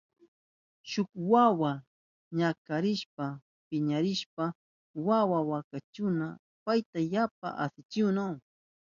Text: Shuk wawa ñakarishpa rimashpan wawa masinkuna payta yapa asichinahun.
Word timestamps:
Shuk 0.89 1.09
wawa 1.31 1.71
ñakarishpa 2.37 3.25
rimashpan 3.69 4.49
wawa 5.07 5.37
masinkuna 5.49 6.27
payta 6.63 6.99
yapa 7.13 7.47
asichinahun. 7.63 8.39